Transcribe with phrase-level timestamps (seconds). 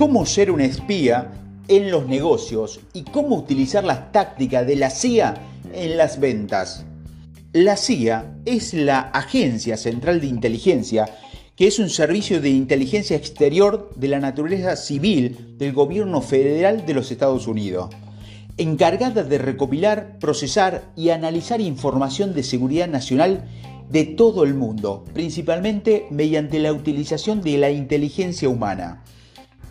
[0.00, 1.30] cómo ser un espía
[1.68, 5.34] en los negocios y cómo utilizar las tácticas de la CIA
[5.74, 6.86] en las ventas.
[7.52, 11.18] La CIA es la Agencia Central de Inteligencia,
[11.54, 16.94] que es un servicio de inteligencia exterior de la naturaleza civil del gobierno federal de
[16.94, 17.90] los Estados Unidos,
[18.56, 23.44] encargada de recopilar, procesar y analizar información de seguridad nacional
[23.90, 29.04] de todo el mundo, principalmente mediante la utilización de la inteligencia humana.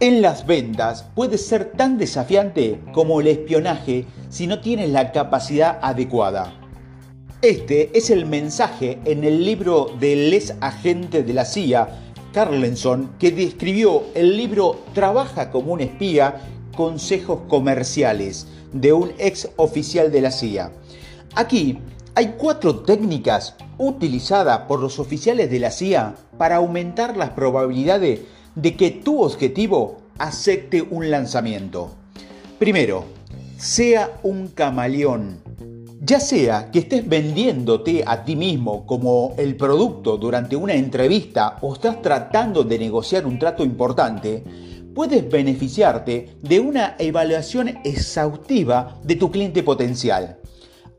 [0.00, 5.78] En las ventas puede ser tan desafiante como el espionaje si no tienes la capacidad
[5.82, 6.52] adecuada.
[7.42, 11.88] Este es el mensaje en el libro del ex agente de la CIA,
[12.32, 16.40] Carlenson, que describió el libro Trabaja como un espía,
[16.76, 20.72] consejos comerciales, de un ex oficial de la CIA.
[21.36, 21.78] Aquí
[22.16, 28.20] hay cuatro técnicas utilizadas por los oficiales de la CIA para aumentar las probabilidades
[28.54, 31.90] de que tu objetivo acepte un lanzamiento.
[32.58, 33.04] Primero,
[33.56, 35.42] sea un camaleón.
[36.00, 41.72] Ya sea que estés vendiéndote a ti mismo como el producto durante una entrevista o
[41.72, 44.44] estás tratando de negociar un trato importante,
[44.94, 50.38] puedes beneficiarte de una evaluación exhaustiva de tu cliente potencial.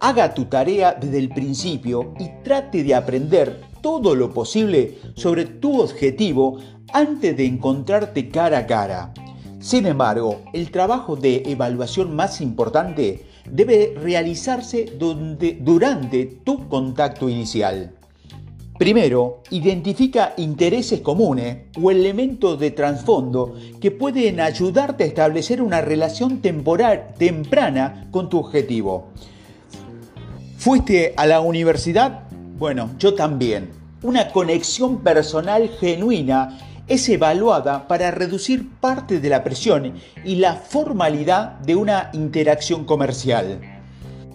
[0.00, 5.82] Haga tu tarea desde el principio y trate de aprender todo lo posible sobre tu
[5.82, 6.58] objetivo
[6.94, 9.12] antes de encontrarte cara a cara.
[9.60, 17.92] Sin embargo, el trabajo de evaluación más importante debe realizarse durante tu contacto inicial.
[18.78, 26.40] Primero, identifica intereses comunes o elementos de trasfondo que pueden ayudarte a establecer una relación
[26.40, 29.10] temporal, temprana con tu objetivo.
[30.56, 32.24] ¿Fuiste a la universidad?
[32.56, 33.70] Bueno, yo también.
[34.02, 41.58] Una conexión personal genuina es evaluada para reducir parte de la presión y la formalidad
[41.60, 43.60] de una interacción comercial.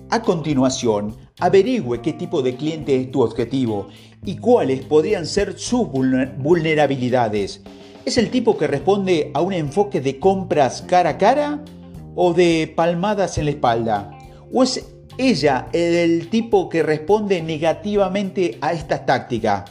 [0.10, 3.88] A continuación, averigüe qué tipo de cliente es tu objetivo
[4.26, 7.62] y cuáles podrían ser sus vulnerabilidades.
[8.04, 11.64] ¿Es el tipo que responde a un enfoque de compras cara a cara
[12.16, 14.12] o de palmadas en la espalda?
[14.52, 19.66] ¿O es ella el tipo que responde negativamente a esta táctica?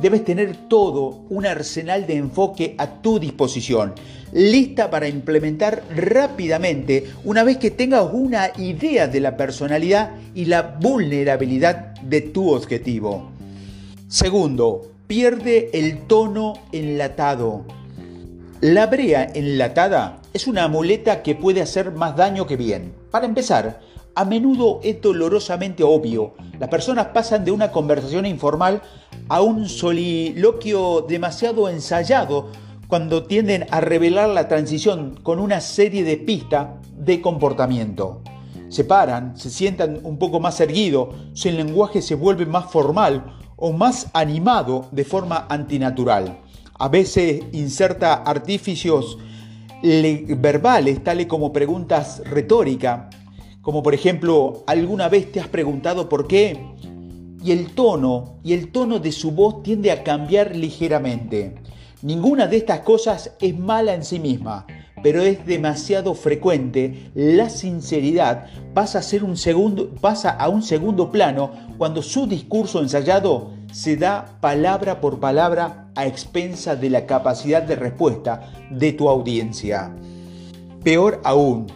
[0.00, 3.94] debes tener todo un arsenal de enfoque a tu disposición,
[4.32, 10.62] lista para implementar rápidamente una vez que tengas una idea de la personalidad y la
[10.62, 13.30] vulnerabilidad de tu objetivo.
[14.08, 17.64] Segundo, pierde el tono enlatado.
[18.60, 22.92] La brea enlatada es una muleta que puede hacer más daño que bien.
[23.10, 23.80] Para empezar,
[24.14, 26.34] a menudo es dolorosamente obvio.
[26.58, 28.82] Las personas pasan de una conversación informal
[29.28, 32.48] a un soliloquio demasiado ensayado
[32.88, 38.20] cuando tienden a revelar la transición con una serie de pistas de comportamiento.
[38.68, 43.72] Se paran, se sientan un poco más erguidos, su lenguaje se vuelve más formal o
[43.72, 46.38] más animado de forma antinatural.
[46.78, 49.18] A veces inserta artificios
[49.82, 53.14] verbales, tales como preguntas retóricas,
[53.62, 56.66] como por ejemplo, ¿alguna vez te has preguntado por qué?
[57.42, 61.54] Y el tono y el tono de su voz tiende a cambiar ligeramente.
[62.02, 64.66] Ninguna de estas cosas es mala en sí misma,
[65.04, 67.12] pero es demasiado frecuente.
[67.14, 72.80] La sinceridad pasa a, ser un segundo, pasa a un segundo plano cuando su discurso
[72.80, 79.08] ensayado se da palabra por palabra a expensa de la capacidad de respuesta de tu
[79.08, 79.94] audiencia.
[80.82, 81.66] Peor aún,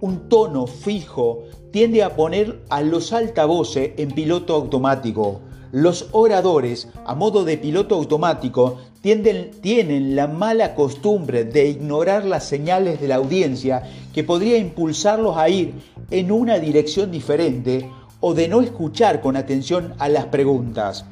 [0.00, 5.40] un tono fijo tiende a poner a los altavoces en piloto automático.
[5.72, 13.00] Los oradores, a modo de piloto automático, tienen la mala costumbre de ignorar las señales
[13.00, 15.74] de la audiencia que podría impulsarlos a ir
[16.10, 17.88] en una dirección diferente
[18.20, 21.04] o de no escuchar con atención a las preguntas.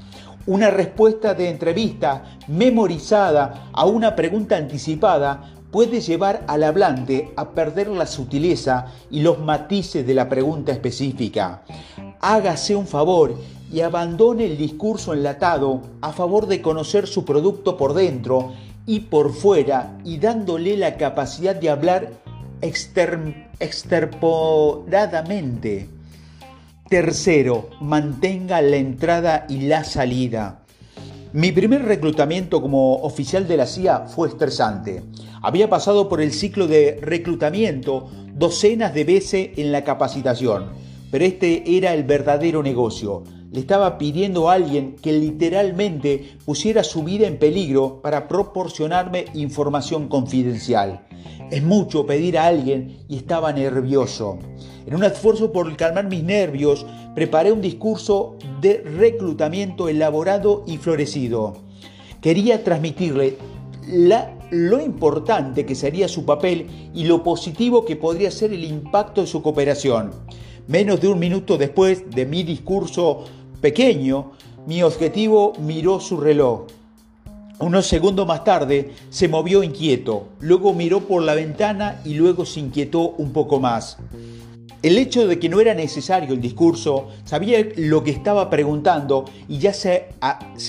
[0.46, 7.88] Una respuesta de entrevista memorizada a una pregunta anticipada puede llevar al hablante a perder
[7.88, 11.64] la sutileza y los matices de la pregunta específica.
[12.20, 13.36] Hágase un favor
[13.72, 18.52] y abandone el discurso enlatado a favor de conocer su producto por dentro
[18.86, 22.12] y por fuera y dándole la capacidad de hablar
[23.58, 25.88] exterporadamente.
[26.88, 30.63] Tercero, mantenga la entrada y la salida.
[31.34, 35.02] Mi primer reclutamiento como oficial de la CIA fue estresante.
[35.42, 40.66] Había pasado por el ciclo de reclutamiento docenas de veces en la capacitación,
[41.10, 43.24] pero este era el verdadero negocio.
[43.54, 50.08] Le estaba pidiendo a alguien que literalmente pusiera su vida en peligro para proporcionarme información
[50.08, 51.06] confidencial.
[51.52, 54.40] Es mucho pedir a alguien y estaba nervioso.
[54.86, 56.84] En un esfuerzo por calmar mis nervios,
[57.14, 61.52] preparé un discurso de reclutamiento elaborado y florecido.
[62.20, 63.36] Quería transmitirle
[64.50, 69.28] lo importante que sería su papel y lo positivo que podría ser el impacto de
[69.28, 70.10] su cooperación.
[70.66, 73.24] Menos de un minuto después de mi discurso
[73.64, 74.32] pequeño,
[74.66, 76.66] mi objetivo miró su reloj.
[77.60, 82.60] Unos segundos más tarde se movió inquieto, luego miró por la ventana y luego se
[82.60, 83.96] inquietó un poco más.
[84.82, 89.56] El hecho de que no era necesario el discurso, sabía lo que estaba preguntando y
[89.56, 90.08] ya se,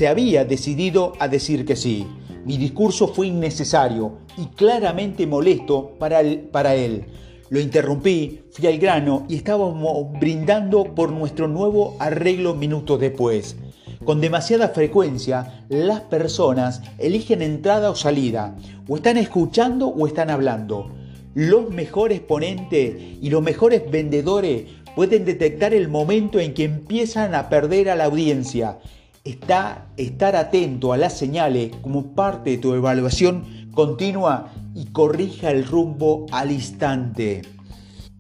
[0.07, 2.07] había decidido a decir que sí.
[2.45, 7.06] Mi discurso fue innecesario y claramente molesto para él.
[7.55, 13.55] Lo interrumpí, fui al grano y estábamos brindando por nuestro nuevo arreglo minutos después.
[14.03, 18.57] Con demasiada frecuencia, las personas eligen entrada o salida,
[18.89, 20.91] o están escuchando o están hablando.
[21.33, 27.47] Los mejores ponentes y los mejores vendedores pueden detectar el momento en que empiezan a
[27.47, 28.79] perder a la audiencia
[29.23, 35.66] está estar atento a las señales como parte de tu evaluación continua y corrija el
[35.66, 37.42] rumbo al instante.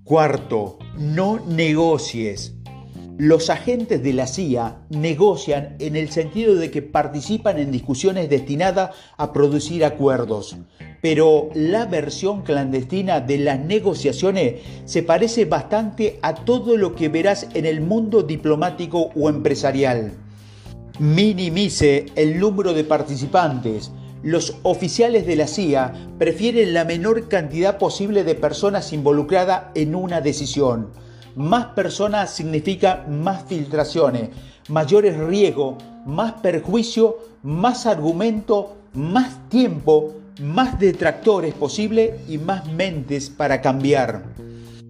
[0.03, 2.53] Cuarto, no negocies.
[3.17, 8.95] Los agentes de la CIA negocian en el sentido de que participan en discusiones destinadas
[9.17, 10.57] a producir acuerdos,
[11.01, 17.47] pero la versión clandestina de las negociaciones se parece bastante a todo lo que verás
[17.53, 20.13] en el mundo diplomático o empresarial
[20.99, 23.91] minimice el número de participantes.
[24.25, 30.19] Los oficiales de la CIA prefieren la menor cantidad posible de personas involucradas en una
[30.19, 30.89] decisión.
[31.35, 34.31] Más personas significa más filtraciones,
[34.67, 35.75] mayores riesgos,
[36.07, 44.23] más perjuicio, más argumento, más tiempo, más detractores posible y más mentes para cambiar.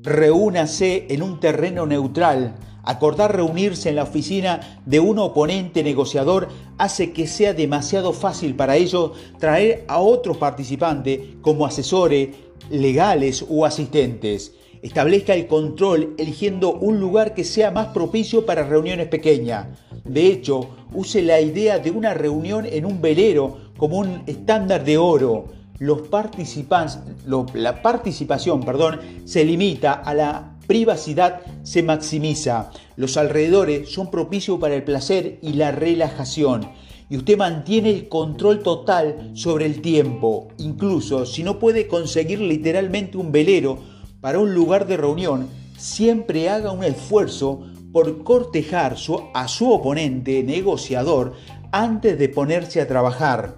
[0.02, 2.56] Reúnase en un terreno neutral
[2.86, 8.76] Acordar reunirse en la oficina de un oponente negociador hace que sea demasiado fácil para
[8.76, 12.30] ellos traer a otros participantes como asesores,
[12.70, 14.54] legales o asistentes.
[14.84, 19.68] Establezca el control eligiendo un lugar que sea más propicio para reuniones pequeñas.
[20.04, 25.00] De hecho, use la idea de una reunión en un velero como un estándar de
[25.00, 25.46] oro.
[25.80, 27.00] Los participantes,
[27.54, 34.76] la participación perdón, se limita a la privacidad se maximiza, los alrededores son propicios para
[34.76, 36.70] el placer y la relajación
[37.10, 43.18] y usted mantiene el control total sobre el tiempo, incluso si no puede conseguir literalmente
[43.18, 43.78] un velero
[44.22, 45.48] para un lugar de reunión,
[45.78, 48.96] siempre haga un esfuerzo por cortejar
[49.34, 51.34] a su oponente negociador
[51.72, 53.58] antes de ponerse a trabajar.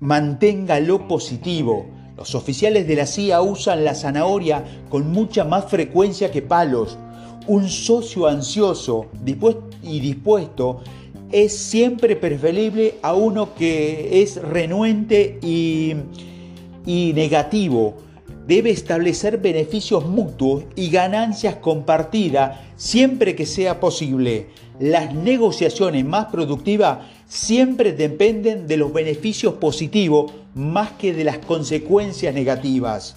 [0.00, 6.42] Manténgalo positivo, los oficiales de la CIA usan la zanahoria con mucha más frecuencia que
[6.42, 6.98] palos.
[7.46, 9.06] Un socio ansioso
[9.82, 10.80] y dispuesto
[11.32, 15.94] es siempre preferible a uno que es renuente y,
[16.84, 17.96] y negativo.
[18.46, 24.48] Debe establecer beneficios mutuos y ganancias compartidas siempre que sea posible.
[24.78, 26.98] Las negociaciones más productivas
[27.32, 33.16] siempre dependen de los beneficios positivos más que de las consecuencias negativas.